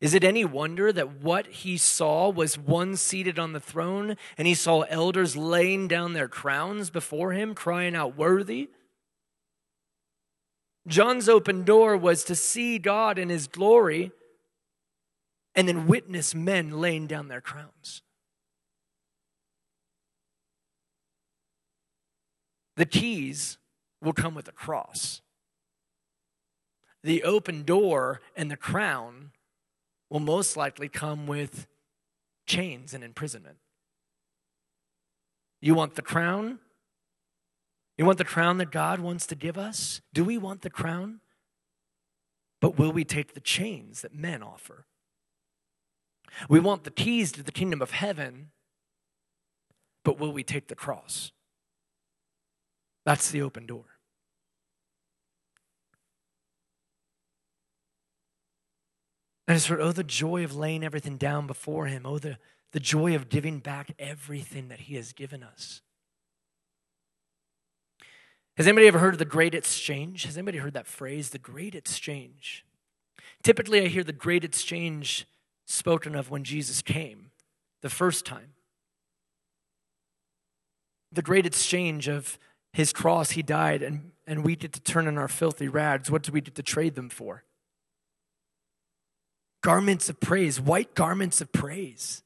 [0.00, 4.46] Is it any wonder that what he saw was one seated on the throne, and
[4.46, 8.70] he saw elders laying down their crowns before him, crying out, Worthy?
[10.86, 14.12] John's open door was to see God in his glory
[15.58, 18.02] and then witness men laying down their crowns.
[22.76, 23.58] The keys
[24.00, 25.20] will come with a cross.
[27.02, 29.32] The open door and the crown
[30.08, 31.66] will most likely come with
[32.46, 33.56] chains and imprisonment.
[35.60, 36.60] You want the crown?
[37.96, 40.02] You want the crown that God wants to give us?
[40.14, 41.18] Do we want the crown?
[42.60, 44.84] But will we take the chains that men offer?
[46.48, 48.50] We want the keys to the kingdom of heaven,
[50.04, 51.32] but will we take the cross?
[53.04, 53.84] That's the open door.
[59.46, 62.04] And it's for, oh, the joy of laying everything down before Him.
[62.04, 62.36] Oh, the,
[62.72, 65.80] the joy of giving back everything that He has given us.
[68.58, 70.24] Has anybody ever heard of the great exchange?
[70.24, 72.66] Has anybody heard that phrase, the great exchange?
[73.42, 75.26] Typically, I hear the great exchange
[75.68, 77.30] spoken of when Jesus came
[77.82, 78.54] the first time.
[81.12, 82.38] The great exchange of
[82.72, 86.10] his cross, he died, and, and we get to turn in our filthy rags.
[86.10, 87.44] What do we get to trade them for?
[89.62, 92.22] Garments of praise, white garments of praise.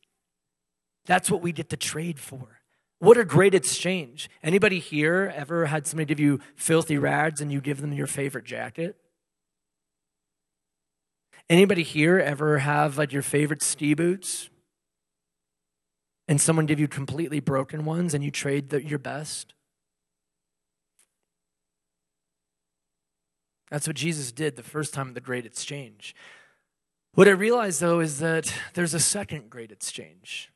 [1.07, 2.61] That's what we get to trade for.
[2.99, 4.31] What a great exchange.
[4.43, 8.45] Anybody here ever had somebody give you filthy rags and you give them your favorite
[8.45, 8.97] jacket?
[11.53, 14.49] Anybody here ever have like your favorite ski boots?
[16.27, 19.53] And someone give you completely broken ones and you trade the, your best?
[23.71, 26.15] That's what Jesus did the first time of the great exchange.
[27.13, 30.51] What I realize though is that there's a second great exchange.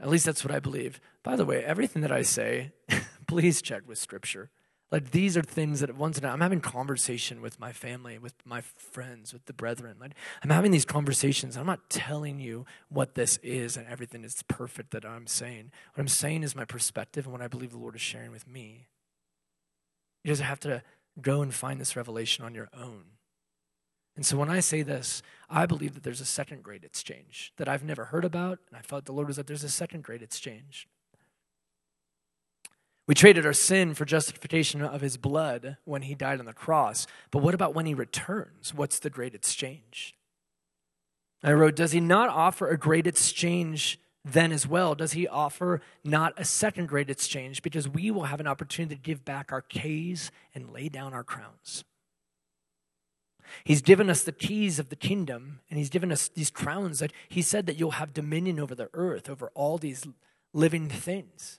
[0.00, 1.00] At least that's what I believe.
[1.22, 2.72] By the way, everything that I say,
[3.28, 4.50] please check with scripture.
[4.90, 9.32] Like these are things that once I'm having conversation with my family, with my friends,
[9.34, 9.96] with the brethren.
[10.00, 10.12] Like
[10.42, 11.56] I'm having these conversations.
[11.56, 15.72] I'm not telling you what this is and everything is perfect that I'm saying.
[15.94, 18.48] What I'm saying is my perspective and what I believe the Lord is sharing with
[18.48, 18.86] me.
[20.24, 20.82] You just have to
[21.20, 23.04] go and find this revelation on your own.
[24.16, 27.68] And so when I say this, I believe that there's a second grade exchange that
[27.68, 30.22] I've never heard about, and I felt the Lord was that there's a second grade
[30.22, 30.88] exchange.
[33.08, 37.06] We traded our sin for justification of his blood when he died on the cross.
[37.30, 38.74] But what about when he returns?
[38.74, 40.14] What's the great exchange?
[41.42, 44.94] I wrote, Does he not offer a great exchange then as well?
[44.94, 47.62] Does he offer not a second great exchange?
[47.62, 51.24] Because we will have an opportunity to give back our keys and lay down our
[51.24, 51.84] crowns.
[53.64, 57.14] He's given us the keys of the kingdom, and he's given us these crowns that
[57.30, 60.06] he said that you'll have dominion over the earth, over all these
[60.52, 61.58] living things.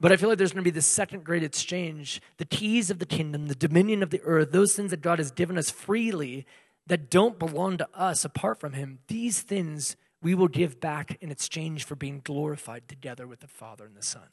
[0.00, 2.98] But I feel like there's going to be this second great exchange the keys of
[2.98, 6.46] the kingdom, the dominion of the earth, those things that God has given us freely
[6.86, 8.98] that don't belong to us apart from Him.
[9.08, 13.86] These things we will give back in exchange for being glorified together with the Father
[13.86, 14.28] and the Son.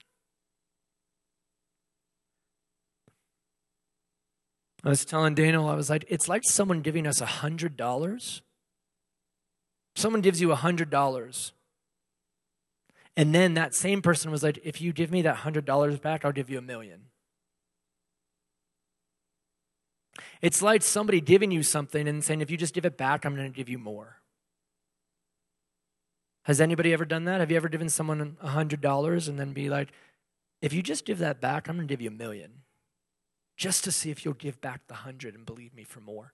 [4.83, 8.41] I was telling Daniel, I was like, it's like someone giving us a hundred dollars.
[9.95, 11.53] Someone gives you a hundred dollars
[13.15, 16.31] and then that same person was like, if you give me that $100 back, I'll
[16.31, 17.01] give you a million.
[20.41, 23.35] It's like somebody giving you something and saying, if you just give it back, I'm
[23.35, 24.17] going to give you more.
[26.43, 27.39] Has anybody ever done that?
[27.39, 29.89] Have you ever given someone $100 and then be like,
[30.61, 32.63] if you just give that back, I'm going to give you a million?
[33.55, 36.33] Just to see if you'll give back the 100 and believe me for more.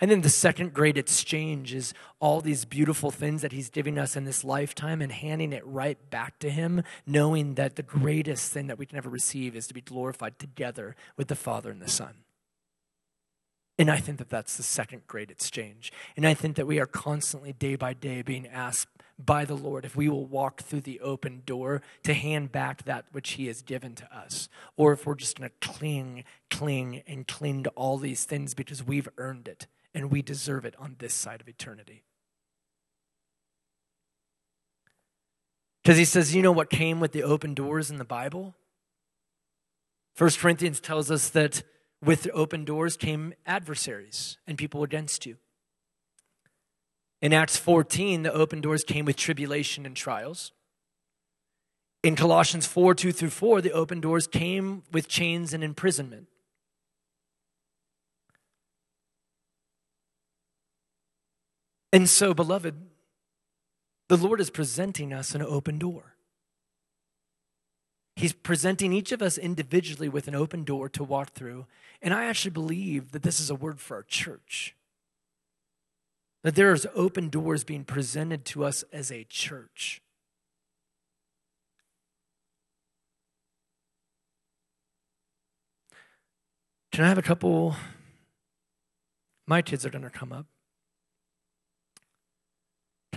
[0.00, 4.16] And then the second great exchange is all these beautiful things that he's giving us
[4.16, 8.68] in this lifetime and handing it right back to him, knowing that the greatest thing
[8.68, 11.90] that we can ever receive is to be glorified together with the Father and the
[11.90, 12.14] Son.
[13.78, 15.92] And I think that that's the second great exchange.
[16.16, 19.84] And I think that we are constantly, day by day, being asked by the Lord
[19.84, 23.62] if we will walk through the open door to hand back that which He has
[23.62, 27.98] given to us, or if we're just going to cling, cling, and cling to all
[27.98, 32.04] these things because we've earned it and we deserve it on this side of eternity.
[35.82, 38.54] Because He says, you know what came with the open doors in the Bible?
[40.14, 41.62] First Corinthians tells us that
[42.04, 45.36] with the open doors came adversaries and people against you.
[47.20, 50.52] In Acts 14, the open doors came with tribulation and trials.
[52.04, 56.28] In Colossians 4 2 through 4, the open doors came with chains and imprisonment.
[61.92, 62.74] And so, beloved,
[64.08, 66.14] the Lord is presenting us an open door.
[68.16, 71.66] He's presenting each of us individually with an open door to walk through.
[72.02, 74.74] And I actually believe that this is a word for our church.
[76.42, 80.02] That there's open doors being presented to us as a church.
[86.90, 87.76] Can I have a couple?
[89.46, 90.46] My kids are going to come up.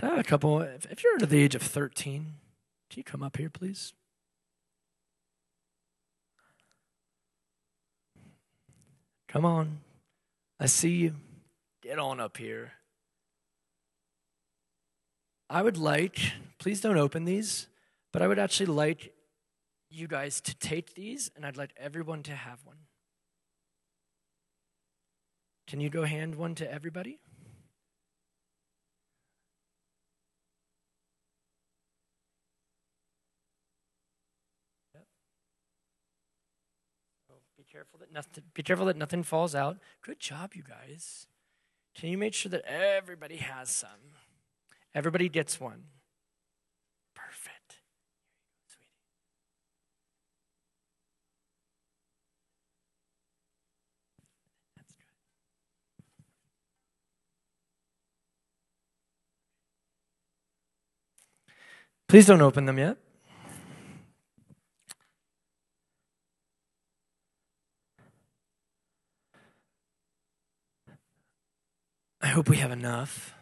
[0.02, 0.60] Can I have a couple?
[0.60, 2.34] If you're under the age of 13,
[2.90, 3.92] can you come up here, please?
[9.28, 9.78] Come on.
[10.58, 11.14] I see you.
[11.82, 12.72] Get on up here.
[15.48, 16.18] I would like,
[16.58, 17.68] please don't open these,
[18.12, 19.12] but I would actually like
[19.88, 22.78] you guys to take these, and I'd like everyone to have one.
[25.68, 27.20] Can you go hand one to everybody?
[37.70, 39.78] Careful that nothing be careful that nothing falls out.
[40.02, 41.26] Good job, you guys.
[41.94, 43.90] Can you make sure that everybody has some?
[44.94, 45.84] Everybody gets one.
[47.14, 47.80] Perfect.
[48.66, 48.88] Sweetie.
[54.76, 55.04] That's good.
[62.08, 62.98] Please don't open them yet.
[72.32, 73.34] Hope we have enough.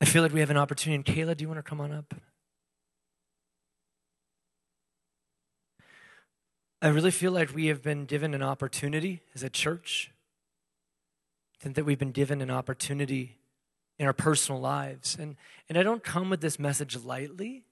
[0.00, 1.12] I feel like we have an opportunity.
[1.12, 2.14] Kayla, do you want to come on up?
[6.82, 10.12] I really feel like we have been given an opportunity as a church.
[11.58, 13.38] I think that we've been given an opportunity
[13.98, 15.16] in our personal lives.
[15.18, 15.36] And,
[15.68, 17.64] and I don't come with this message lightly,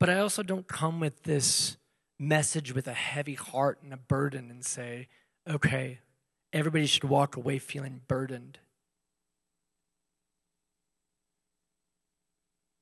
[0.00, 1.76] but I also don't come with this
[2.18, 5.08] message with a heavy heart and a burden and say,
[5.48, 5.98] okay,
[6.52, 8.58] everybody should walk away feeling burdened.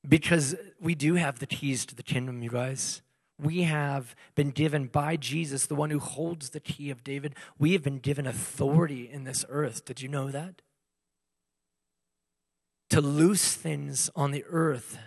[0.07, 3.01] Because we do have the keys to the kingdom, you guys.
[3.41, 7.73] We have been given by Jesus, the one who holds the key of David, we
[7.73, 9.85] have been given authority in this earth.
[9.85, 10.61] Did you know that?
[12.91, 14.99] To loose things on the earth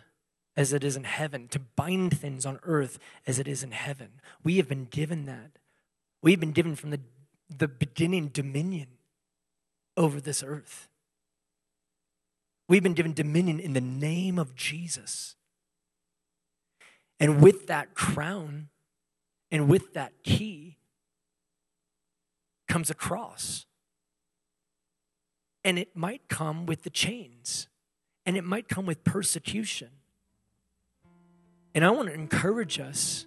[0.57, 4.20] as it is in heaven, to bind things on earth as it is in heaven.
[4.42, 5.59] We have been given that.
[6.22, 7.00] We've been given from the,
[7.54, 8.88] the beginning dominion
[9.96, 10.88] over this earth.
[12.68, 15.36] We've been given dominion in the name of Jesus.
[17.20, 18.68] And with that crown
[19.50, 20.78] and with that key
[22.66, 23.66] comes a cross.
[25.64, 27.68] And it might come with the chains,
[28.24, 29.90] and it might come with persecution.
[31.77, 33.27] And I want to encourage us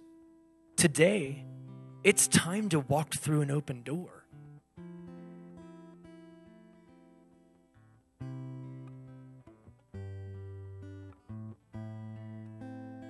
[0.74, 1.44] today,
[2.02, 4.24] it's time to walk through an open door.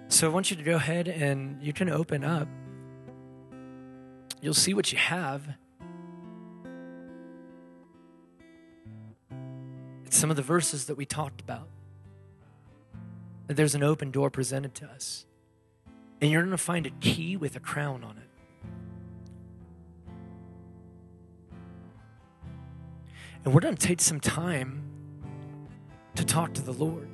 [0.09, 2.47] So I want you to go ahead and you can open up.
[4.43, 5.49] You'll see what you have.
[10.05, 11.67] It's some of the verses that we talked about.
[13.47, 15.25] That there's an open door presented to us
[16.21, 18.31] and you're going to find a key with a crown on it.
[23.45, 24.83] And we're going to take some time
[26.15, 27.09] to talk to the Lord.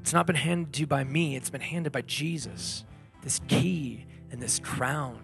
[0.00, 2.84] It's not been handed to you by me, it's been handed by Jesus.
[3.22, 5.22] This key and this crown,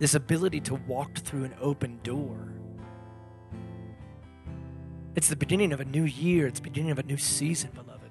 [0.00, 2.52] this ability to walk through an open door.
[5.14, 8.10] It's the beginning of a new year, it's the beginning of a new season, beloved.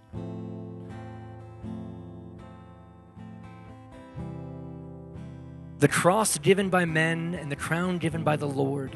[5.80, 8.95] The cross given by men and the crown given by the Lord,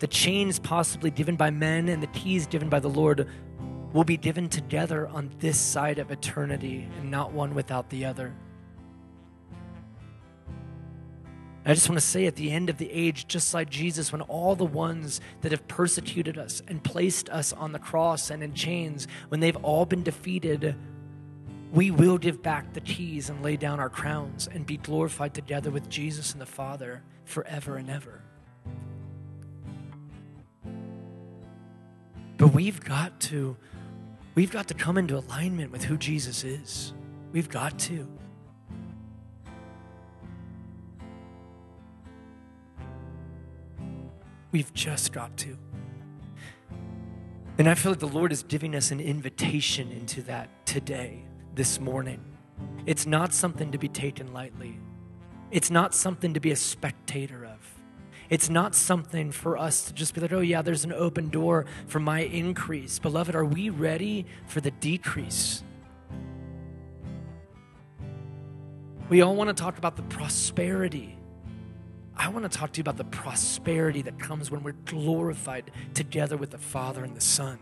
[0.00, 3.28] the chains possibly given by men and the keys given by the Lord
[3.92, 8.34] will be given together on this side of eternity and not one without the other.
[11.66, 14.20] I just want to say at the end of the age, just like Jesus, when
[14.22, 18.52] all the ones that have persecuted us and placed us on the cross and in
[18.52, 20.76] chains, when they've all been defeated,
[21.72, 25.70] we will give back the keys and lay down our crowns and be glorified together
[25.70, 28.20] with Jesus and the Father forever and ever.
[32.36, 33.56] But we've got to
[34.34, 36.92] we've got to come into alignment with who Jesus is.
[37.32, 38.06] We've got to.
[44.54, 45.58] We've just got to.
[47.58, 51.24] And I feel like the Lord is giving us an invitation into that today
[51.56, 52.20] this morning.
[52.86, 54.78] It's not something to be taken lightly.
[55.50, 57.58] It's not something to be a spectator of.
[58.30, 61.66] It's not something for us to just be like, oh, yeah, there's an open door
[61.88, 63.00] for my increase.
[63.00, 65.64] Beloved, are we ready for the decrease?
[69.08, 71.18] We all want to talk about the prosperity.
[72.16, 76.36] I want to talk to you about the prosperity that comes when we're glorified together
[76.36, 77.58] with the Father and the Son.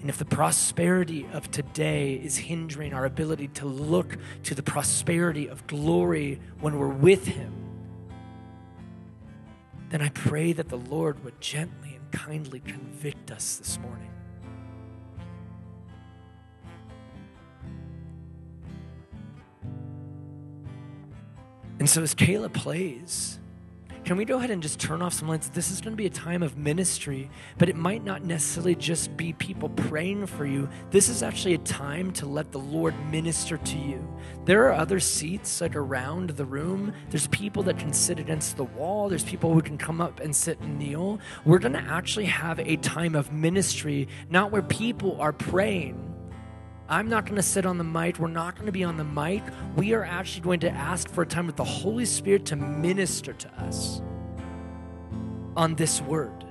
[0.00, 5.48] And if the prosperity of today is hindering our ability to look to the prosperity
[5.48, 7.52] of glory when we're with Him,
[9.88, 14.10] then I pray that the Lord would gently and kindly convict us this morning.
[21.86, 23.38] And so, as Kayla plays,
[24.04, 25.50] can we go ahead and just turn off some lights?
[25.50, 29.16] This is going to be a time of ministry, but it might not necessarily just
[29.16, 30.68] be people praying for you.
[30.90, 34.04] This is actually a time to let the Lord minister to you.
[34.46, 36.92] There are other seats like around the room.
[37.10, 39.08] There's people that can sit against the wall.
[39.08, 41.20] There's people who can come up and sit and kneel.
[41.44, 46.15] We're going to actually have a time of ministry, not where people are praying,
[46.88, 48.18] I'm not going to sit on the mic.
[48.18, 49.42] We're not going to be on the mic.
[49.74, 53.32] We are actually going to ask for a time with the Holy Spirit to minister
[53.32, 54.00] to us
[55.56, 56.44] on this word.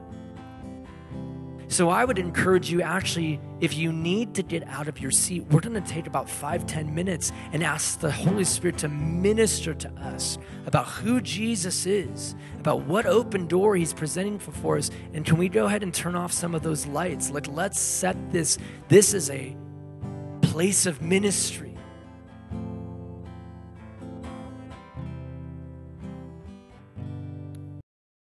[1.67, 5.45] So I would encourage you actually, if you need to get out of your seat,
[5.49, 9.73] we're going to take about five, ten minutes and ask the Holy Spirit to minister
[9.73, 14.91] to us about who Jesus is, about what open door he's presenting for us.
[15.13, 17.31] And can we go ahead and turn off some of those lights?
[17.31, 18.57] Like, let's set this,
[18.87, 19.55] this is a
[20.55, 21.64] place of ministry